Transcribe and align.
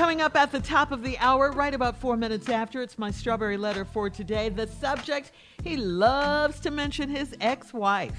Coming 0.00 0.22
up 0.22 0.34
at 0.34 0.50
the 0.50 0.60
top 0.60 0.92
of 0.92 1.02
the 1.02 1.18
hour, 1.18 1.52
right 1.52 1.74
about 1.74 1.94
four 1.94 2.16
minutes 2.16 2.48
after, 2.48 2.80
it's 2.80 2.96
my 2.96 3.10
strawberry 3.10 3.58
letter 3.58 3.84
for 3.84 4.08
today. 4.08 4.48
The 4.48 4.66
subject 4.66 5.32
he 5.62 5.76
loves 5.76 6.58
to 6.60 6.70
mention 6.70 7.10
his 7.10 7.36
ex 7.38 7.74
wife. 7.74 8.18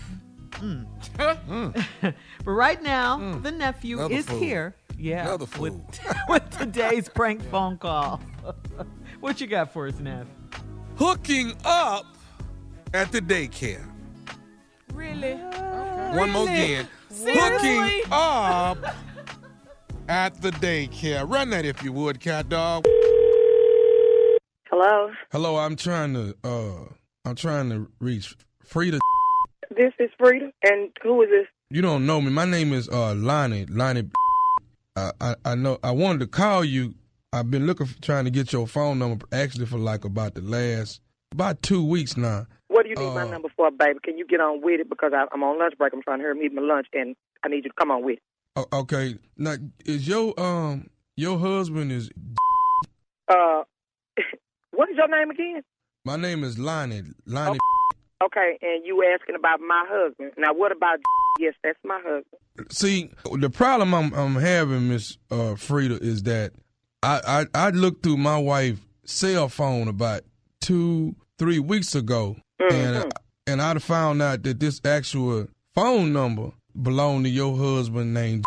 Mm. 0.51 0.85
but 2.45 2.51
right 2.51 2.83
now, 2.83 3.39
the 3.39 3.51
nephew 3.51 3.97
Another 3.97 4.13
is 4.13 4.27
fool. 4.27 4.37
here. 4.37 4.75
Yeah. 4.95 5.23
Another 5.23 5.47
with, 5.57 5.73
fool. 5.73 6.13
with 6.29 6.47
today's 6.51 7.09
prank 7.09 7.41
phone 7.49 7.79
call. 7.79 8.21
what 9.19 9.41
you 9.41 9.47
got 9.47 9.73
for 9.73 9.87
us, 9.87 9.99
Neff? 9.99 10.27
Hooking 10.97 11.53
up 11.65 12.05
at 12.93 13.11
the 13.11 13.21
daycare. 13.21 13.83
Really? 14.93 15.33
One 15.33 16.29
more 16.29 16.45
Really? 16.45 16.75
again. 16.75 16.87
Seriously? 17.09 17.41
Hooking 17.41 18.03
up 18.11 18.77
at 20.11 20.41
the 20.41 20.51
daycare. 20.51 21.27
Run 21.27 21.51
that 21.51 21.63
if 21.63 21.81
you 21.81 21.93
would, 21.93 22.19
cat 22.19 22.49
dog. 22.49 22.85
Hello, 24.69 25.09
Hello, 25.31 25.57
I'm 25.57 25.75
trying 25.77 26.13
to 26.13 26.35
uh 26.43 26.83
I'm 27.23 27.35
trying 27.35 27.69
to 27.69 27.89
reach 27.99 28.35
Frida. 28.65 28.99
this 29.69 29.93
is 29.99 30.09
Frida, 30.19 30.51
and 30.63 30.89
who 31.01 31.21
is 31.21 31.29
this? 31.29 31.47
You 31.69 31.81
don't 31.81 32.05
know 32.05 32.19
me. 32.19 32.29
My 32.29 32.43
name 32.45 32.73
is 32.73 32.89
uh 32.89 33.13
Lonnie. 33.15 33.65
Lonnie 33.67 34.09
I, 34.97 35.11
I 35.21 35.35
I 35.45 35.55
know 35.55 35.77
I 35.81 35.91
wanted 35.91 36.19
to 36.19 36.27
call 36.27 36.65
you. 36.65 36.93
I've 37.31 37.49
been 37.49 37.65
looking 37.65 37.85
for 37.87 38.01
trying 38.01 38.25
to 38.25 38.31
get 38.31 38.51
your 38.51 38.67
phone 38.67 38.99
number 38.99 39.25
actually 39.31 39.65
for 39.65 39.77
like 39.77 40.03
about 40.03 40.33
the 40.35 40.41
last 40.41 40.99
about 41.31 41.61
two 41.61 41.85
weeks 41.85 42.17
now. 42.17 42.47
What 42.67 42.83
do 42.83 42.89
you 42.89 42.95
need 42.95 43.13
my 43.13 43.23
Uh, 43.23 43.31
number 43.31 43.47
for, 43.55 43.71
baby? 43.71 43.99
Can 44.03 44.17
you 44.17 44.25
get 44.27 44.41
on 44.41 44.61
with 44.61 44.81
it 44.81 44.89
because 44.89 45.13
I, 45.15 45.25
I'm 45.33 45.43
on 45.43 45.57
lunch 45.57 45.77
break. 45.77 45.93
I'm 45.93 46.01
trying 46.01 46.19
to 46.19 46.25
hurry 46.25 46.45
eat 46.45 46.53
my 46.53 46.61
lunch, 46.61 46.87
and 46.93 47.15
I 47.43 47.47
need 47.47 47.63
you 47.63 47.69
to 47.69 47.75
come 47.77 47.91
on 47.91 48.03
with 48.03 48.17
it. 48.17 48.23
O- 48.55 48.65
okay. 48.73 49.15
Now 49.37 49.55
is 49.85 50.07
your 50.07 50.37
um 50.39 50.89
your 51.15 51.37
husband 51.39 51.91
is 51.91 52.09
Uh, 53.27 53.63
what 54.71 54.89
is 54.89 54.97
your 54.97 55.07
name 55.07 55.29
again? 55.29 55.61
my 56.03 56.15
name 56.17 56.43
is 56.43 56.57
Lonnie. 56.57 57.03
Lonnie 57.25 57.59
Okay, 58.23 58.57
and 58.61 58.85
you 58.85 59.03
asking 59.17 59.35
about 59.35 59.59
my 59.61 59.83
husband. 59.89 60.31
Now, 60.37 60.53
what 60.53 60.71
about? 60.71 60.99
Yes, 61.39 61.53
that's 61.63 61.79
my 61.85 61.99
husband. 62.03 62.71
See, 62.71 63.09
the 63.39 63.49
problem 63.49 63.93
I'm 63.95 64.13
I'm 64.13 64.35
having, 64.35 64.89
Miss 64.89 65.17
uh, 65.31 65.55
Frida, 65.55 65.97
is 66.01 66.23
that 66.23 66.51
I, 67.01 67.45
I 67.55 67.67
I 67.67 67.69
looked 67.69 68.03
through 68.03 68.17
my 68.17 68.37
wife's 68.37 68.81
cell 69.05 69.47
phone 69.47 69.87
about 69.87 70.21
two 70.59 71.15
three 71.39 71.57
weeks 71.57 71.95
ago, 71.95 72.35
and 72.59 73.13
and 73.47 73.61
I 73.61 73.73
found 73.79 74.21
out 74.21 74.43
that 74.43 74.59
this 74.59 74.81
actual 74.83 75.47
phone 75.73 76.11
number 76.11 76.51
belonged 76.79 77.25
to 77.25 77.29
your 77.29 77.55
husband 77.57 78.13
named, 78.13 78.45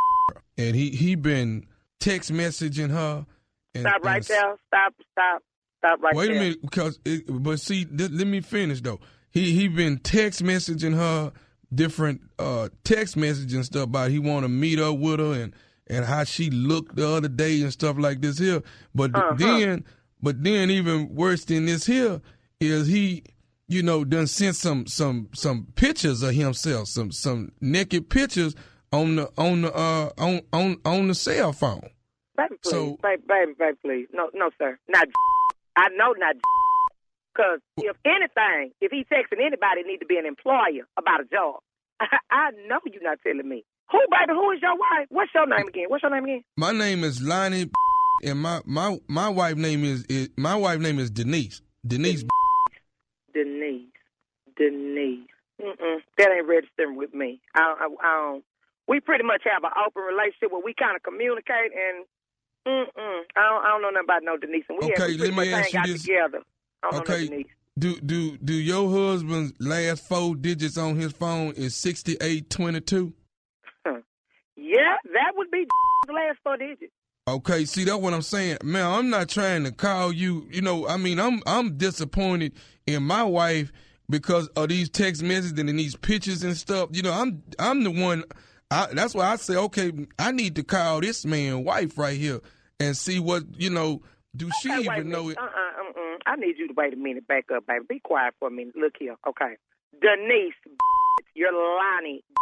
and 0.58 0.74
he 0.76 0.90
he 0.90 1.14
been 1.14 1.66
text 2.00 2.32
messaging 2.32 2.90
her. 2.90 3.26
And, 3.74 3.82
Stop 3.82 4.04
right 4.04 4.16
and- 4.16 4.24
there. 4.26 4.56
Stop. 4.68 4.94
Stop. 5.12 5.42
Stop 5.78 6.02
right 6.02 6.14
Wait 6.14 6.26
there. 6.28 6.34
Wait 6.34 6.36
a 6.36 6.40
minute, 6.44 6.62
because 6.62 6.98
it, 7.04 7.24
but 7.28 7.60
see, 7.60 7.84
th- 7.84 8.10
let 8.10 8.26
me 8.26 8.40
finish 8.40 8.80
though. 8.80 9.00
He 9.30 9.52
he 9.52 9.68
been 9.68 9.98
text 9.98 10.42
messaging 10.42 10.94
her 10.94 11.32
different 11.74 12.20
uh 12.38 12.68
text 12.84 13.16
messages 13.16 13.52
and 13.54 13.64
stuff 13.64 13.84
about 13.84 14.10
he 14.10 14.18
want 14.20 14.44
to 14.44 14.48
meet 14.48 14.78
up 14.78 14.96
with 14.98 15.18
her 15.18 15.32
and 15.34 15.52
and 15.88 16.04
how 16.04 16.22
she 16.24 16.48
looked 16.50 16.94
the 16.96 17.06
other 17.08 17.28
day 17.28 17.60
and 17.62 17.72
stuff 17.72 17.98
like 17.98 18.20
this 18.20 18.38
here. 18.38 18.62
But 18.94 19.14
Uh-huh. 19.14 19.34
then, 19.36 19.84
but 20.22 20.42
then 20.42 20.70
even 20.70 21.14
worse 21.14 21.44
than 21.44 21.66
this 21.66 21.84
here 21.84 22.22
is 22.60 22.86
he, 22.86 23.24
you 23.74 23.82
know, 23.82 24.04
done 24.04 24.28
sent 24.28 24.54
some 24.54 24.86
some 24.86 25.28
some 25.34 25.66
pictures 25.74 26.22
of 26.22 26.32
himself, 26.32 26.86
some 26.86 27.10
some 27.10 27.50
naked 27.60 28.08
pictures 28.08 28.54
on 28.92 29.16
the 29.16 29.28
on 29.36 29.62
the 29.62 29.74
uh 29.74 30.10
on 30.16 30.40
on 30.52 30.76
on 30.84 31.08
the 31.08 31.14
cell 31.14 31.52
phone. 31.52 31.90
Baby, 32.36 32.54
please. 32.62 32.70
So- 32.70 32.98
baby, 33.02 33.22
baby, 33.26 33.52
baby, 33.58 33.76
please. 33.84 34.06
No, 34.12 34.30
no, 34.32 34.50
sir. 34.58 34.78
Not. 34.88 35.08
I 35.76 35.88
know 35.96 36.14
not. 36.16 36.36
Because 37.36 37.58
if 37.78 37.96
anything, 38.04 38.70
if 38.80 38.92
he's 38.92 39.06
texting 39.06 39.44
anybody, 39.44 39.80
it 39.80 39.86
need 39.88 39.98
to 39.98 40.06
be 40.06 40.18
an 40.18 40.24
employer 40.24 40.86
about 40.96 41.20
a 41.20 41.24
job. 41.24 41.56
I, 42.30 42.52
know 42.68 42.78
you're 42.86 43.02
not 43.02 43.18
telling 43.26 43.48
me. 43.48 43.64
Who, 43.90 43.98
baby? 44.08 44.32
Who 44.32 44.52
is 44.52 44.62
your 44.62 44.76
wife? 44.76 45.08
What's 45.08 45.32
your 45.34 45.48
name 45.48 45.66
again? 45.66 45.86
What's 45.88 46.04
your 46.04 46.12
name 46.12 46.22
again? 46.22 46.44
My 46.56 46.70
name 46.70 47.02
is 47.02 47.20
Lonnie, 47.20 47.70
and 48.22 48.38
my 48.38 48.60
my 48.64 49.00
my 49.08 49.28
wife 49.28 49.56
name 49.56 49.82
is, 49.82 50.04
is 50.04 50.30
my 50.36 50.54
wife 50.54 50.78
name 50.78 51.00
is. 51.00 51.10
Denise. 51.10 51.60
Denise. 51.84 52.22
Denise. 54.56 55.28
Mm-mm. 55.60 55.98
That 56.18 56.30
ain't 56.32 56.48
registering 56.48 56.96
with 56.96 57.14
me. 57.14 57.40
I, 57.54 57.60
I, 57.60 57.86
I 58.02 58.16
don't. 58.22 58.44
We 58.88 59.00
pretty 59.00 59.24
much 59.24 59.42
have 59.44 59.64
an 59.64 59.70
open 59.86 60.02
relationship 60.02 60.50
where 60.52 60.62
we 60.64 60.74
kind 60.74 60.96
of 60.96 61.02
communicate 61.02 61.72
and. 61.72 62.04
Mm-mm. 62.66 63.20
I 63.36 63.40
don't, 63.42 63.64
I 63.64 63.68
don't 63.68 63.82
know 63.82 63.90
nothing 63.90 64.04
about 64.04 64.22
no 64.22 64.36
Denise. 64.38 64.64
And 64.68 64.78
we 64.80 64.86
Okay, 64.92 65.12
have, 65.12 65.20
we 65.20 65.30
let 65.30 65.34
me 65.36 65.52
ask 65.52 65.72
you 65.72 65.78
out 65.80 65.86
this. 65.86 66.02
together. 66.02 66.40
I 66.82 66.90
don't 66.90 67.08
Okay. 67.08 67.28
no 67.28 67.42
Do 67.78 68.00
do 68.00 68.38
do 68.38 68.54
your 68.54 68.90
husband's 68.90 69.52
last 69.60 70.08
four 70.08 70.34
digits 70.34 70.78
on 70.78 70.96
his 70.96 71.12
phone 71.12 71.52
is 71.52 71.76
sixty 71.76 72.16
eight 72.20 72.48
twenty 72.50 72.80
two? 72.80 73.12
Yeah, 74.56 74.96
that 75.12 75.32
would 75.36 75.50
be 75.50 75.66
the 76.06 76.12
last 76.12 76.38
four 76.42 76.56
digits. 76.56 76.92
Okay, 77.26 77.64
see 77.64 77.84
that's 77.84 77.98
what 77.98 78.12
I'm 78.14 78.22
saying, 78.22 78.58
man. 78.62 78.86
I'm 78.86 79.10
not 79.10 79.28
trying 79.28 79.64
to 79.64 79.72
call 79.72 80.12
you. 80.12 80.46
You 80.50 80.62
know, 80.62 80.86
I 80.86 80.96
mean, 80.96 81.18
I'm 81.18 81.42
I'm 81.46 81.76
disappointed 81.76 82.52
in 82.86 83.02
my 83.02 83.22
wife 83.22 83.72
because 84.08 84.48
of 84.48 84.68
these 84.68 84.88
text 84.88 85.22
messages 85.22 85.58
and 85.58 85.68
these 85.78 85.96
pictures 85.96 86.42
and 86.42 86.56
stuff. 86.56 86.90
You 86.92 87.02
know, 87.02 87.12
I'm 87.12 87.42
I'm 87.58 87.84
the 87.84 87.90
one. 87.90 88.24
I, 88.70 88.88
that's 88.92 89.14
why 89.14 89.26
I 89.26 89.36
say, 89.36 89.56
okay, 89.56 89.92
I 90.18 90.32
need 90.32 90.56
to 90.56 90.64
call 90.64 91.00
this 91.00 91.24
man 91.24 91.64
wife 91.64 91.96
right 91.98 92.16
here 92.16 92.40
and 92.80 92.96
see 92.96 93.18
what 93.20 93.44
you 93.58 93.70
know. 93.70 94.02
Do 94.36 94.50
she 94.60 94.68
Hey, 94.68 94.80
even 94.80 95.10
know 95.10 95.28
it? 95.28 95.38
Uh-uh, 95.38 95.46
uh-uh. 95.46 96.18
I 96.26 96.34
need 96.34 96.58
you 96.58 96.66
to 96.66 96.74
wait 96.74 96.92
a 96.92 96.96
minute. 96.96 97.28
Back 97.28 97.44
up, 97.54 97.66
baby. 97.66 97.84
Be 97.88 98.00
quiet 98.00 98.34
for 98.40 98.48
a 98.48 98.50
minute. 98.50 98.74
Look 98.74 98.94
here, 98.98 99.14
okay? 99.28 99.54
Denise, 100.00 100.58
you're 101.34 101.52
Lonnie. 101.52 102.24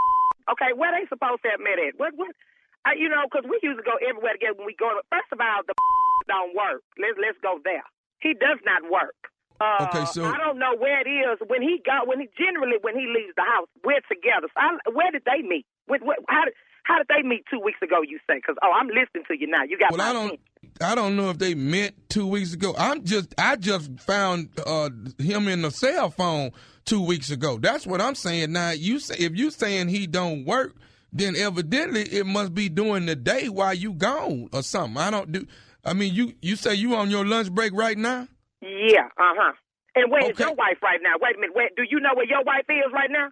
Okay, 0.51 0.75
where 0.75 0.91
they 0.91 1.07
supposed 1.07 1.39
to 1.47 1.55
have 1.55 1.63
met 1.63 1.79
at? 1.79 1.95
What? 2.03 2.19
What? 2.19 2.35
I, 2.83 2.99
you 2.99 3.07
know, 3.07 3.23
because 3.31 3.47
we 3.47 3.63
used 3.63 3.79
to 3.79 3.87
go 3.87 3.95
everywhere 4.03 4.35
together 4.35 4.59
when 4.59 4.67
we 4.67 4.75
go. 4.75 4.91
To, 4.91 4.99
first 5.07 5.31
of 5.31 5.39
all, 5.39 5.63
the 5.63 5.71
don't 6.27 6.51
work. 6.51 6.83
Let's 6.99 7.15
let's 7.15 7.39
go 7.39 7.63
there. 7.63 7.87
He 8.19 8.35
does 8.35 8.59
not 8.67 8.83
work. 8.91 9.15
Uh, 9.63 9.87
Okay, 9.87 10.05
so- 10.07 10.25
I 10.25 10.37
don't 10.39 10.59
know 10.59 10.75
where 10.77 11.01
it 11.01 11.09
is 11.09 11.39
when 11.47 11.63
he 11.63 11.81
got 11.85 12.07
when 12.09 12.21
he 12.21 12.29
generally 12.37 12.77
when 12.83 12.95
he 12.99 13.07
leaves 13.07 13.35
the 13.37 13.43
house. 13.43 13.69
We're 13.85 14.01
together. 14.11 14.49
So 14.53 14.59
I, 14.59 14.91
where 14.91 15.11
did 15.11 15.23
they 15.25 15.47
meet? 15.47 15.67
What, 15.87 16.01
how 16.29 16.45
did 16.45 16.55
how 16.85 16.99
did 16.99 17.07
they 17.09 17.23
meet 17.27 17.45
two 17.51 17.61
weeks 17.61 17.79
ago? 17.83 18.03
You 18.03 18.19
say? 18.29 18.37
Because 18.37 18.57
oh, 18.63 18.73
I'm 18.73 18.89
listening 18.89 19.25
to 19.29 19.39
you 19.39 19.47
now. 19.47 19.63
You 19.63 19.79
got 19.79 19.93
Well, 19.93 20.01
I 20.01 20.13
don't. 20.13 20.27
attention. 20.27 20.45
I 20.81 20.95
don't 20.95 21.17
know 21.17 21.31
if 21.31 21.39
they 21.39 21.55
met 21.55 21.95
two 22.09 22.27
weeks 22.27 22.53
ago. 22.55 22.75
I'm 22.77 23.05
just. 23.05 23.35
I 23.39 23.57
just 23.57 24.01
found 24.01 24.49
uh, 24.67 24.91
him 25.19 25.47
in 25.49 25.63
the 25.63 25.71
cell 25.71 26.11
phone 26.11 26.51
two 26.85 27.05
weeks 27.05 27.31
ago. 27.31 27.59
That's 27.59 27.87
what 27.87 28.01
I'm 28.01 28.15
saying. 28.17 28.53
Now, 28.53 28.71
you 28.71 28.99
say 28.99 29.15
if 29.19 29.37
you 29.37 29.51
saying 29.51 29.89
he 29.89 30.07
don't 30.09 30.45
work, 30.45 30.75
then 31.13 31.37
evidently 31.37 32.03
it 32.03 32.27
must 32.27 32.53
be 32.55 32.69
during 32.69 33.07
the 33.07 33.15
day 33.15 33.49
while 33.49 33.75
you 33.75 33.93
gone 33.93 34.49
or 34.53 34.63
something. 34.63 34.97
I 35.01 35.11
don't 35.11 35.31
do. 35.31 35.47
I 35.85 35.93
mean, 35.93 36.15
you 36.15 36.33
you 36.43 36.57
say 36.57 36.75
you 36.75 36.97
on 36.97 37.11
your 37.11 37.25
lunch 37.25 37.53
break 37.53 37.73
right 37.75 37.99
now? 37.99 38.27
Yeah, 38.63 39.07
uh 39.19 39.35
huh. 39.37 39.53
And 39.95 40.11
where 40.11 40.23
is 40.25 40.31
Okay. 40.31 40.45
your 40.45 40.55
wife 40.55 40.79
right 40.83 41.01
now? 41.03 41.15
Wait 41.21 41.37
a 41.37 41.39
minute. 41.39 41.55
Where, 41.55 41.69
do 41.77 41.83
you 41.83 42.01
know 42.01 42.15
where 42.15 42.25
your 42.25 42.43
wife 42.45 42.65
is 42.71 42.91
right 42.95 43.11
now? 43.11 43.29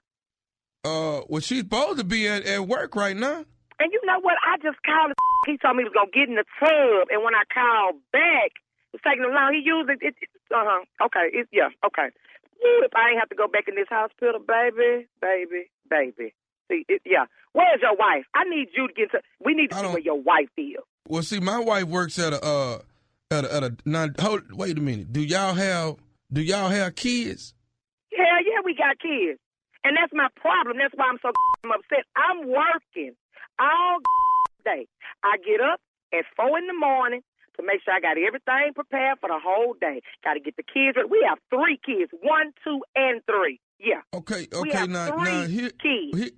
Uh, 0.85 1.23
well, 1.29 1.41
she's 1.41 1.61
supposed 1.61 1.99
to 1.99 2.05
be 2.05 2.27
at, 2.29 2.45
at 2.45 2.67
work 2.67 2.97
right 2.97 3.17
now. 3.17 3.45
And 3.79 3.93
you 3.93 4.01
know 4.05 4.19
what? 4.21 4.35
I 4.45 4.57
just 4.59 4.77
called. 4.85 5.13
He 5.47 5.57
told 5.57 5.77
me 5.77 5.85
he 5.85 5.89
was 5.89 5.95
gonna 5.97 6.13
get 6.13 6.29
in 6.29 6.35
the 6.37 6.45
tub, 6.59 7.09
and 7.11 7.25
when 7.25 7.35
I 7.35 7.45
called 7.49 7.97
back, 8.13 8.53
it's 8.93 9.03
taking 9.03 9.25
him 9.25 9.33
long. 9.33 9.55
He 9.55 9.63
used 9.65 9.89
it. 9.89 9.99
it, 10.03 10.15
uh 10.53 10.65
huh. 10.67 11.07
Okay. 11.07 11.31
It, 11.33 11.49
yeah. 11.53 11.69
Okay. 11.87 12.09
If 12.61 12.93
I 12.95 13.11
ain't 13.11 13.19
have 13.21 13.31
to 13.31 13.35
go 13.37 13.49
back 13.49 13.69
in 13.69 13.75
this 13.75 13.89
hospital, 13.89 14.39
baby, 14.41 15.09
baby, 15.23 15.71
baby. 15.89 16.35
See, 16.69 16.85
it, 16.89 17.01
yeah. 17.07 17.25
Where's 17.53 17.81
your 17.81 17.97
wife? 17.97 18.27
I 18.35 18.45
need 18.45 18.69
you 18.77 18.89
to 18.89 18.93
get 18.93 19.11
to. 19.13 19.23
We 19.43 19.55
need 19.55 19.71
to 19.71 19.77
I 19.77 19.81
see 19.81 19.87
where 19.89 19.99
your 19.99 20.21
wife 20.21 20.51
is. 20.59 20.77
Well, 21.09 21.23
see, 21.23 21.41
my 21.41 21.59
wife 21.59 21.85
works 21.85 22.19
at 22.19 22.35
a 22.35 22.45
uh 22.45 22.79
at 23.31 23.45
a, 23.45 23.55
at 23.55 23.63
a 23.65 23.77
now. 23.85 24.09
Hold, 24.21 24.53
wait 24.53 24.77
a 24.79 24.81
minute. 24.81 25.13
Do 25.13 25.23
y'all 25.23 25.55
have 25.55 25.97
do 26.33 26.43
y'all 26.43 26.69
have 26.69 26.95
kids? 26.97 27.55
Hell 28.13 28.27
yeah, 28.45 28.61
we 28.65 28.75
got 28.75 28.99
kids. 28.99 29.39
And 29.85 29.97
that's 29.97 30.13
my 30.13 30.29
problem. 30.37 30.77
That's 30.79 30.95
why 30.95 31.07
I'm 31.11 31.19
so 31.23 31.31
upset. 31.65 32.05
I'm 32.17 32.49
working 32.49 33.15
all 33.59 33.99
day. 34.65 34.87
I 35.23 35.37
get 35.39 35.61
up 35.61 35.81
at 36.13 36.25
four 36.37 36.59
in 36.59 36.67
the 36.67 36.75
morning 36.75 37.21
to 37.57 37.63
make 37.65 37.81
sure 37.85 37.95
I 37.95 38.01
got 38.01 38.19
everything 38.19 38.75
prepared 38.75 39.19
for 39.21 39.29
the 39.29 39.39
whole 39.43 39.75
day. 39.81 40.03
Got 40.25 40.35
to 40.35 40.41
get 40.41 40.57
the 40.57 40.63
kids. 40.63 40.97
ready. 40.97 41.09
We 41.11 41.25
have 41.29 41.39
three 41.51 41.79
kids, 41.85 42.11
one, 42.23 42.53
two, 42.65 42.81
and 42.95 43.23
three. 43.27 43.61
Yeah, 43.79 44.03
Okay, 44.13 44.47
we 44.53 44.59
okay. 44.59 44.77
have 44.77 44.91
Now, 44.91 45.07
three 45.17 45.25
now 45.25 45.47
here, 45.47 45.71
kids. 45.71 46.19
he, 46.19 46.31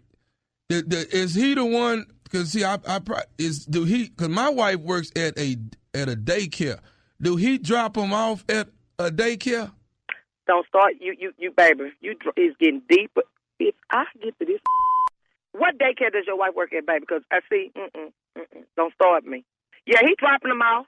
the, 0.68 0.82
the, 0.82 1.16
is 1.16 1.34
he 1.34 1.54
the 1.54 1.64
one? 1.64 2.06
Because 2.22 2.52
see, 2.52 2.62
I, 2.62 2.78
I 2.86 3.00
is 3.36 3.66
do 3.66 3.82
he? 3.82 4.04
Because 4.10 4.28
my 4.28 4.48
wife 4.48 4.76
works 4.76 5.10
at 5.16 5.36
a 5.36 5.56
at 5.94 6.08
a 6.08 6.16
daycare. 6.16 6.78
Do 7.20 7.36
he 7.36 7.58
drop 7.58 7.94
them 7.94 8.12
off 8.12 8.44
at 8.48 8.68
a 8.98 9.10
daycare? 9.10 9.70
Don't 10.46 10.66
start. 10.66 10.94
You, 11.00 11.14
you, 11.18 11.32
you, 11.38 11.52
baby. 11.56 11.92
You 12.00 12.14
it's 12.36 12.56
getting 12.58 12.82
deeper. 12.88 13.22
If 13.58 13.74
I 13.90 14.04
get 14.22 14.36
to 14.40 14.44
this, 14.44 14.60
what 15.52 15.78
daycare 15.78 16.12
does 16.12 16.24
your 16.26 16.36
wife 16.36 16.54
work 16.56 16.72
at, 16.72 16.86
baby? 16.86 17.00
Because 17.00 17.22
I 17.30 17.40
see. 17.50 17.70
Mm-mm, 17.76 18.12
mm-mm. 18.36 18.62
Don't 18.76 18.92
start 18.94 19.24
me. 19.24 19.44
Yeah, 19.86 19.98
he 20.00 20.14
dropping 20.18 20.48
them 20.50 20.62
off. 20.62 20.86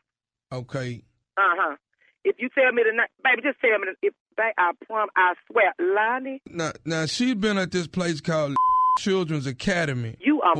Okay. 0.53 1.03
Uh 1.37 1.43
huh. 1.57 1.77
If 2.25 2.37
you 2.39 2.49
tell 2.49 2.73
me 2.73 2.83
tonight, 2.83 3.11
baby, 3.23 3.43
just 3.43 3.61
tell 3.61 3.79
me. 3.79 3.87
If 4.03 4.15
ba- 4.37 4.53
I 4.57 4.73
prom, 4.87 5.09
I 5.15 5.35
swear, 5.51 5.73
Lonnie, 5.79 6.41
Now, 6.51 6.73
now 6.85 7.07
she's 7.07 7.35
been 7.35 7.59
at 7.59 7.71
this 7.71 7.87
place 7.87 8.21
called 8.21 8.57
Children's 8.99 9.47
Academy. 9.47 10.17
you 10.21 10.41
are 10.43 10.55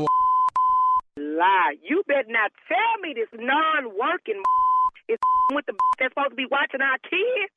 lie. 1.37 1.75
You 1.83 2.03
better 2.07 2.27
not 2.29 2.51
tell 2.67 3.01
me 3.01 3.13
this 3.15 3.29
non-working 3.33 4.41
is 5.09 5.17
with 5.53 5.65
the 5.65 5.73
that's 5.99 6.11
supposed 6.11 6.31
to 6.31 6.35
be 6.35 6.45
watching 6.49 6.81
our 6.81 6.97
kids. 7.09 7.51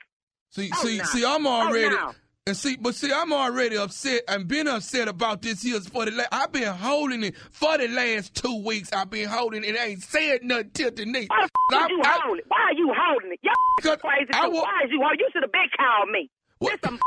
See, 0.50 0.70
Oh, 0.74 0.82
see, 0.84 0.98
no. 0.98 1.04
see, 1.04 1.24
I'm 1.24 1.46
Oh, 1.46 1.50
already. 1.68 1.94
no. 1.94 2.12
And 2.46 2.56
see, 2.56 2.78
but 2.80 2.94
see, 2.94 3.12
I'm 3.12 3.30
already 3.30 3.76
upset 3.76 4.22
and 4.26 4.48
been 4.48 4.68
upset 4.68 5.06
about 5.06 5.42
this 5.42 5.60
here 5.60 5.78
for 5.80 6.06
the. 6.06 6.12
La- 6.12 6.32
I've 6.32 6.50
been 6.50 6.72
holding 6.72 7.22
it 7.22 7.36
for 7.36 7.76
the 7.76 7.88
last 7.88 8.32
two 8.34 8.64
weeks. 8.64 8.90
I've 8.90 9.10
been 9.10 9.28
holding 9.28 9.64
it. 9.64 9.76
Ain't 9.78 10.00
said 10.02 10.42
nothing 10.42 10.70
till 10.72 10.90
Denise. 10.90 11.28
Why 11.28 11.44
the 11.44 11.76
f- 11.76 11.82
I- 11.84 11.88
you 11.90 12.00
I- 12.02 12.18
holding 12.24 12.38
it? 12.40 12.44
Why 12.48 12.62
are 12.64 12.72
you 12.72 12.88
holding 12.96 13.32
it? 13.32 13.40
Y'all 13.42 13.96
crazy. 13.98 14.30
I 14.32 14.48
wa- 14.48 14.62
Why 14.62 14.80
is 14.86 14.90
you 14.90 15.00
holding? 15.02 15.20
You 15.20 15.28
should 15.30 15.42
have 15.42 15.52
been 15.52 15.68
called 15.76 16.08
me. 16.10 16.30
What? 16.56 16.72
This 16.72 16.80
some 16.88 16.98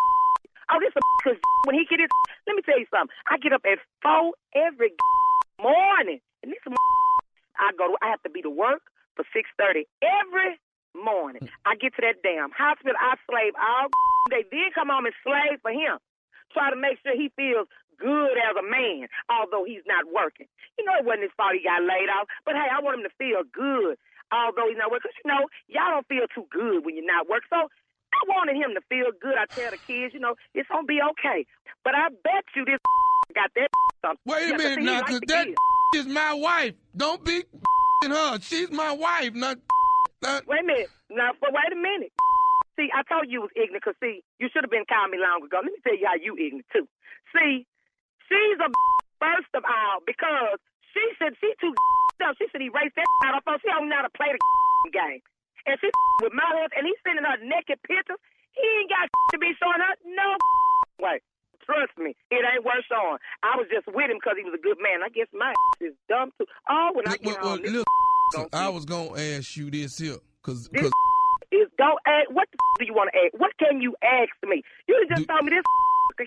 oh, 0.69 0.77
this 0.79 0.93
some 0.93 1.01
cause 1.23 1.41
when 1.65 1.73
he 1.73 1.85
get 1.89 1.99
his. 1.99 2.09
Let 2.45 2.55
me 2.55 2.61
tell 2.61 2.77
you 2.77 2.85
something. 2.93 3.09
I 3.25 3.39
get 3.39 3.51
up 3.51 3.65
at 3.65 3.79
four 4.03 4.33
every 4.53 4.93
morning, 5.59 6.19
and 6.43 6.51
this 6.51 6.61
I 7.59 7.71
go 7.77 7.93
to. 7.93 7.95
I 8.01 8.09
have 8.09 8.23
to 8.23 8.29
be 8.29 8.41
to 8.41 8.49
work 8.49 8.81
for 9.15 9.25
six 9.33 9.49
thirty 9.57 9.85
every 10.01 10.57
morning. 10.97 11.45
Mm. 11.45 11.49
I 11.65 11.75
get 11.75 11.95
to 11.95 12.01
that 12.01 12.23
damn 12.23 12.51
hospital. 12.51 12.97
I 12.97 13.15
slave 13.29 13.53
all 13.55 13.87
day. 14.33 14.43
Then 14.49 14.73
come 14.73 14.89
home 14.89 15.05
and 15.05 15.15
slave 15.23 15.61
for 15.61 15.71
him. 15.71 16.01
Try 16.53 16.69
to 16.69 16.75
make 16.75 16.99
sure 16.99 17.15
he 17.15 17.31
feels 17.35 17.67
good 18.01 18.35
as 18.35 18.57
a 18.57 18.65
man, 18.65 19.07
although 19.29 19.63
he's 19.63 19.85
not 19.85 20.09
working. 20.09 20.49
You 20.75 20.83
know, 20.83 20.97
it 20.99 21.05
wasn't 21.05 21.29
his 21.29 21.35
fault 21.37 21.53
he 21.53 21.63
got 21.63 21.85
laid 21.85 22.09
off, 22.09 22.27
but 22.43 22.57
hey, 22.57 22.67
I 22.67 22.81
want 22.81 22.99
him 22.99 23.05
to 23.07 23.13
feel 23.15 23.45
good, 23.45 23.95
although 24.33 24.67
he's 24.67 24.81
not 24.81 24.89
working. 24.89 25.13
Because, 25.13 25.21
you 25.21 25.29
know, 25.29 25.47
y'all 25.69 25.93
don't 25.95 26.09
feel 26.09 26.25
too 26.33 26.49
good 26.49 26.83
when 26.83 26.97
you're 26.97 27.07
not 27.07 27.29
working. 27.29 27.47
So 27.53 27.69
I 27.69 28.21
wanted 28.27 28.57
him 28.57 28.73
to 28.75 28.83
feel 28.89 29.13
good. 29.15 29.37
I 29.37 29.45
tell 29.47 29.71
the 29.71 29.79
kids, 29.79 30.17
you 30.17 30.19
know, 30.19 30.35
it's 30.57 30.67
going 30.67 30.83
to 30.83 30.91
be 30.91 30.99
okay. 31.15 31.45
But 31.85 31.95
I 31.95 32.09
bet 32.09 32.43
you 32.57 32.65
this 32.65 32.81
got 33.37 33.53
that 33.55 33.69
something. 34.03 34.25
Wait 34.25 34.49
a 34.49 34.57
minute 34.57 34.83
now, 34.83 35.05
cause 35.05 35.21
the 35.21 35.29
that. 35.29 35.47
Is 35.95 36.07
my 36.07 36.33
wife. 36.33 36.73
Don't 36.95 37.23
be 37.23 37.43
her. 38.03 38.39
She's 38.41 38.71
my 38.71 38.91
wife, 38.91 39.33
not. 39.33 39.57
not 40.21 40.47
Wait 40.47 40.61
a 40.61 40.65
minute. 40.65 40.89
Now, 41.09 41.31
but 41.39 41.51
wait 41.51 41.71
a 41.71 41.75
minute. 41.75 42.11
See, 42.79 42.87
I 42.95 43.03
told 43.03 43.27
you 43.27 43.41
was 43.41 43.51
ignorant 43.55 43.83
because, 43.83 43.99
see, 43.99 44.23
you 44.39 44.47
should 44.49 44.63
have 44.63 44.71
been 44.71 44.87
calling 44.87 45.11
me 45.11 45.19
long 45.19 45.43
ago. 45.43 45.59
Let 45.59 45.69
me 45.69 45.83
tell 45.83 45.97
you 45.97 46.07
how 46.07 46.15
you 46.15 46.33
ignorant, 46.39 46.65
too. 46.71 46.87
See, 47.35 47.67
she's 48.27 48.59
a 48.63 48.69
first 49.21 49.51
of 49.53 49.63
all 49.67 50.01
because 50.07 50.57
she 50.95 51.03
said 51.19 51.35
she 51.37 51.51
too 51.59 51.75
dumb. 52.19 52.33
She 52.39 52.47
said 52.51 52.63
he 52.63 52.71
erase 52.71 52.95
that 52.95 53.07
out 53.27 53.37
of 53.37 53.43
her. 53.45 53.59
She 53.59 53.69
don't 53.69 53.91
know 53.91 53.99
how 53.99 54.07
to 54.07 54.15
play 54.15 54.31
the 54.31 54.39
game. 54.91 55.21
And 55.67 55.77
she 55.77 55.93
with 56.23 56.33
my 56.33 56.47
hands, 56.57 56.73
and 56.73 56.87
he's 56.89 56.97
sending 57.05 57.21
her 57.21 57.37
naked 57.43 57.77
pictures. 57.85 58.17
He 58.57 58.65
ain't 58.65 58.89
got 58.89 59.07
to 59.07 59.37
be 59.37 59.53
showing 59.61 59.77
her 59.77 59.93
no 60.09 60.29
way. 60.97 61.21
Trust 61.71 61.95
me, 61.97 62.11
it 62.29 62.43
ain't 62.43 62.65
worth 62.67 62.83
showing. 62.91 63.17
I 63.43 63.55
was 63.55 63.67
just 63.71 63.87
with 63.87 64.11
him 64.11 64.17
because 64.19 64.35
he 64.35 64.43
was 64.43 64.53
a 64.53 64.61
good 64.61 64.77
man. 64.83 64.99
I 65.03 65.09
guess 65.09 65.27
my 65.31 65.53
is 65.79 65.93
dumb 66.09 66.31
too. 66.37 66.45
Oh, 66.69 66.91
when 66.93 67.07
I 67.07 67.15
Well, 67.23 67.33
get 67.35 67.41
well, 67.41 67.49
home, 67.55 67.61
this 67.63 67.71
look, 67.71 68.49
I 68.53 68.67
was 68.69 68.83
gonna 68.85 69.15
ask 69.15 69.55
you 69.55 69.71
this 69.71 69.97
here, 69.97 70.17
cause, 70.43 70.67
This 70.67 70.81
'cause 70.83 70.91
is 71.51 71.67
don't 71.77 71.99
ask. 72.05 72.27
What 72.31 72.47
the 72.51 72.57
do 72.79 72.85
you 72.85 72.93
want 72.93 73.09
to 73.13 73.19
ask? 73.23 73.33
What 73.39 73.51
can 73.57 73.79
you 73.81 73.95
ask 74.03 74.31
me? 74.43 74.63
You 74.87 75.05
just 75.09 75.21
Do- 75.21 75.25
told 75.31 75.45
me 75.45 75.51
this 75.55 75.63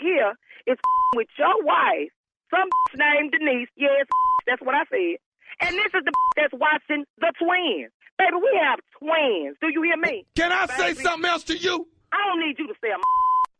here 0.00 0.32
is 0.66 0.78
with 1.14 1.28
your 1.38 1.62
wife, 1.62 2.10
some 2.50 2.68
named 2.96 3.32
Denise. 3.32 3.68
Yes, 3.76 4.06
that's 4.46 4.62
what 4.62 4.74
I 4.74 4.84
said. 4.90 5.20
And 5.60 5.76
this 5.76 5.92
is 5.94 6.02
the 6.04 6.12
that's 6.36 6.52
watching 6.54 7.04
the 7.18 7.32
twins. 7.38 7.92
Baby, 8.18 8.36
we 8.42 8.58
have 8.62 8.78
twins. 8.98 9.56
Do 9.60 9.68
you 9.70 9.82
hear 9.82 9.96
me? 9.96 10.24
can 10.36 10.50
I 10.52 10.66
say 10.66 10.94
something 10.94 11.28
else 11.30 11.44
to 11.44 11.56
you? 11.56 11.86
I 12.12 12.16
don't 12.28 12.40
need 12.40 12.58
you 12.58 12.66
to 12.68 12.74
say 12.82 12.88
a 12.90 12.98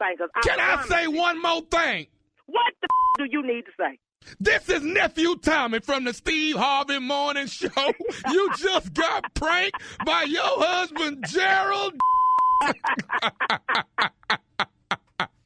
thing. 0.07 0.17
Cause 0.19 0.31
Can 0.45 0.61
I 0.61 0.85
say 0.87 1.07
one 1.07 1.41
more 1.41 1.63
thing? 1.63 2.07
What 2.47 2.73
the 2.81 2.89
do 3.19 3.27
you 3.31 3.47
need 3.47 3.65
to 3.67 3.73
say? 3.79 3.99
This 4.41 4.69
is 4.69 4.83
nephew 4.83 5.37
Tommy 5.37 5.81
from 5.81 6.05
the 6.05 6.15
Steve 6.15 6.57
Harvey 6.57 6.99
Morning 6.99 7.47
Show. 7.47 7.69
You 8.31 8.51
just 8.57 8.95
got 8.95 9.35
pranked 9.35 9.81
by 10.07 10.23
your 10.23 10.43
husband 10.43 11.25
Gerald. 11.29 11.95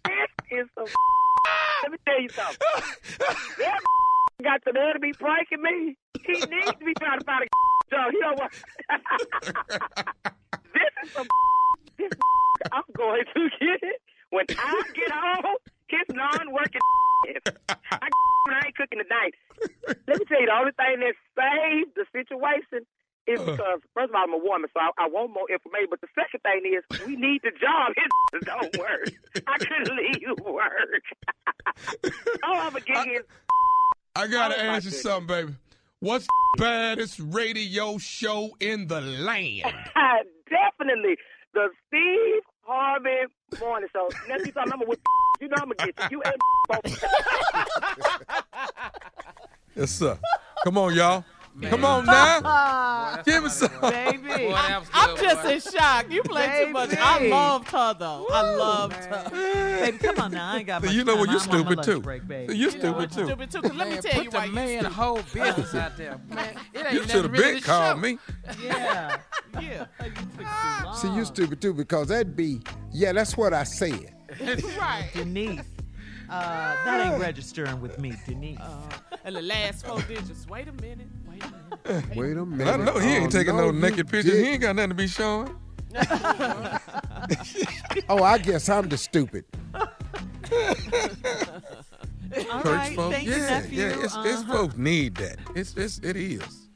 This 0.04 0.28
is 0.50 0.66
some. 0.74 0.86
Let 1.82 1.92
me 1.92 1.98
tell 2.06 2.20
you 2.20 2.28
something. 2.28 2.58
That 3.58 3.80
got 4.42 4.60
the 4.64 4.72
nerve 4.72 4.94
to 4.94 5.00
be 5.00 5.12
pranking 5.12 5.62
me. 5.62 5.96
He 6.24 6.32
needs 6.32 6.70
to 6.70 6.84
be 6.84 6.94
trying 6.98 7.18
to 7.18 7.24
find 7.24 7.44
a 7.44 7.94
job. 7.94 8.12
He 8.12 8.18
don't 8.20 8.38
want. 8.38 8.52
this 10.74 10.92
is 11.04 11.12
some. 11.12 11.26
This 11.98 12.10
I'm 12.72 12.82
going 12.96 13.24
to 13.34 13.48
get 13.60 13.82
it 13.82 14.02
when 14.30 14.44
I 14.50 14.82
get 14.94 15.10
home. 15.10 15.56
His 15.88 16.14
non-working. 16.14 16.80
I 17.68 18.08
when 18.48 18.56
I 18.56 18.66
ain't 18.66 18.76
cooking 18.76 19.00
tonight. 19.04 19.34
Let 20.06 20.18
me 20.18 20.24
tell 20.24 20.40
you, 20.40 20.46
the 20.48 20.56
only 20.56 20.72
thing 20.72 21.00
that 21.04 21.14
saved 21.36 21.92
the 21.96 22.04
situation 22.28 22.86
is 23.26 23.40
uh. 23.40 23.44
because 23.44 23.80
first 23.94 24.10
of 24.10 24.14
all 24.14 24.22
I'm 24.24 24.32
a 24.34 24.38
woman, 24.38 24.68
so 24.72 24.80
I, 24.80 24.90
I 25.04 25.08
want 25.08 25.32
more 25.32 25.50
information. 25.50 25.88
But 25.90 26.00
the 26.00 26.08
second 26.14 26.40
thing 26.42 26.62
is 26.72 26.82
we 27.06 27.16
need 27.16 27.42
the 27.42 27.50
job. 27.52 27.92
His 28.32 28.42
don't 28.44 28.76
work. 28.78 29.10
I 29.46 29.58
couldn't 29.58 29.96
leave 29.96 30.38
work. 30.44 31.04
oh, 32.44 32.58
I'm 32.58 32.72
gonna 32.72 32.80
get 32.80 33.06
his. 33.06 33.22
I 34.16 34.26
gotta 34.26 34.54
Oh, 34.56 34.60
ask 34.60 34.84
you 34.84 34.90
goodness. 34.90 35.02
something, 35.02 35.26
baby. 35.26 35.54
What's 36.00 36.26
the 36.26 36.62
baddest 36.62 37.18
radio 37.20 37.98
show 37.98 38.50
in 38.60 38.86
the 38.86 39.00
land? 39.00 39.62
Definitely 40.48 41.16
the 41.54 41.68
Steve 41.86 42.42
Harvey 42.62 43.26
Morning 43.60 43.88
Show. 43.92 44.08
Next 44.28 44.52
time 44.52 44.72
I'm 44.72 44.80
gonna. 44.80 44.94
You 45.40 45.48
know 45.48 45.56
I'm 45.58 45.70
gonna 45.76 45.92
get 45.92 46.10
you. 46.10 46.18
You 46.18 46.22
and 46.22 46.36
both. 46.68 47.04
Yes, 49.76 49.90
sir. 49.92 50.18
Come 50.64 50.78
on, 50.78 50.94
y'all. 50.94 51.24
Come 51.62 51.84
on 51.84 52.06
now. 52.06 53.20
Give 53.24 53.42
me 53.42 53.50
some. 53.50 53.70
Baby. 53.80 54.18
Boy, 54.28 54.54
I'm 54.94 55.16
good, 55.16 55.22
just 55.24 55.42
boy. 55.42 55.50
in 55.50 55.60
shock. 55.60 56.06
You 56.10 56.22
play 56.22 56.64
too 56.66 56.72
much. 56.72 56.90
I 56.96 57.26
loved 57.28 57.68
her 57.70 57.94
though. 57.98 58.26
I 58.32 58.54
loved 58.54 58.94
her. 59.04 59.30
Baby, 59.84 59.98
come 59.98 60.18
on 60.20 60.30
now. 60.32 60.52
I 60.52 60.56
ain't 60.58 60.66
got 60.66 60.82
much 60.84 60.92
You 60.94 61.04
know 61.04 61.16
what? 61.16 61.26
time. 61.26 61.34
You 61.34 61.40
I'm 61.40 61.50
on 61.50 61.64
my 61.64 61.70
stupid 61.82 61.82
too. 61.84 62.00
Break, 62.00 62.28
baby. 62.28 62.56
You 62.56 62.66
know 62.66 62.70
stupid 62.70 63.10
too. 63.12 63.24
Stupid 63.26 63.50
too. 63.50 63.62
'cause 63.62 63.74
let 63.74 63.88
me 63.90 63.96
tell 63.96 64.12
put 64.12 64.24
you 64.24 64.30
the 64.30 64.36
why 64.38 64.46
man 64.48 64.68
you 64.68 64.78
stupid. 64.80 64.92
whole 64.92 65.16
business 65.34 65.74
out 65.74 65.96
there, 65.96 66.20
man. 66.28 66.54
It 66.72 66.78
ain't 66.78 66.92
You 66.92 67.00
nothing 67.00 67.08
should 67.08 67.22
have 67.24 67.32
really 67.32 67.52
been 67.54 67.62
called 67.62 68.00
me. 68.02 68.18
Yeah, 68.62 69.18
yeah. 69.60 69.86
You 70.04 70.10
took 70.10 70.36
too 70.36 70.44
long. 70.84 70.94
See, 70.96 71.08
you 71.14 71.24
stupid 71.24 71.60
too 71.60 71.74
because 71.74 72.08
that'd 72.08 72.36
be, 72.36 72.60
yeah, 72.92 73.12
that's 73.12 73.36
what 73.36 73.52
I 73.52 73.64
said. 73.64 74.14
right, 74.78 75.08
Denise. 75.12 75.60
Uh, 76.30 76.74
that 76.84 77.06
ain't 77.10 77.20
registering 77.20 77.80
with 77.80 77.98
me, 77.98 78.12
Denise. 78.26 78.58
And 79.24 79.34
the 79.36 79.42
last 79.42 79.86
four 79.86 80.00
digits. 80.02 80.46
Wait 80.48 80.68
a 80.68 80.72
minute. 80.72 81.06
Wait 81.28 81.42
a 81.42 81.50
minute. 81.90 82.16
Wait 82.16 82.36
a 82.36 82.44
minute. 82.46 82.68
I 82.74 82.76
know 82.76 82.98
he 82.98 83.08
ain't 83.08 83.26
Oh, 83.34 83.38
taking 83.38 83.56
no, 83.56 83.70
no 83.70 83.78
naked 83.78 84.08
pictures. 84.08 84.32
He 84.32 84.38
didn't. 84.38 84.46
ain't 84.52 84.60
got 84.62 84.76
nothing 84.76 84.90
to 84.90 84.94
be 84.94 85.06
showing. 85.08 85.56
Oh, 88.10 88.22
I 88.22 88.38
guess 88.38 88.68
I'm 88.68 88.88
the 88.88 88.96
stupid. 88.96 89.44
All 89.74 89.86
Church 92.62 92.64
right, 92.64 92.94
folks, 92.96 93.14
thank 93.16 93.26
you, 93.26 93.32
yeah, 93.32 93.48
nephew. 93.60 93.82
yeah. 93.82 93.88
It's, 94.04 94.04
it's 94.04 94.14
Uh-huh. 94.42 94.52
folks 94.52 94.76
need 94.76 95.14
that. 95.16 95.36
It's, 95.54 95.74
it's 95.76 95.98
it 96.00 96.16
is. 96.16 96.68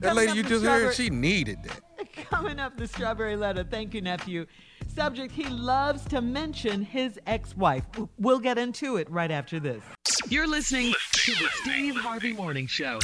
That 0.00 0.08
Coming 0.10 0.26
lady 0.26 0.36
you 0.38 0.42
just 0.42 0.60
Strawberry- 0.62 0.84
heard, 0.86 0.94
she 0.94 1.10
needed 1.10 1.58
that. 1.64 1.80
Coming 2.30 2.58
up, 2.60 2.76
the 2.76 2.86
strawberry 2.86 3.36
letter. 3.36 3.64
Thank 3.64 3.94
you, 3.94 4.00
nephew. 4.00 4.46
Subject: 4.96 5.30
He 5.30 5.44
loves 5.44 6.04
to 6.06 6.22
mention 6.22 6.80
his 6.82 7.20
ex-wife. 7.26 7.84
We'll 8.18 8.38
get 8.38 8.56
into 8.56 8.96
it 8.96 9.10
right 9.10 9.30
after 9.30 9.60
this. 9.60 9.82
You're 10.30 10.48
listening 10.48 10.94
to 11.12 11.32
the 11.32 11.48
Steve 11.62 11.96
Harvey 11.96 12.32
Morning 12.32 12.66
Show. 12.66 12.98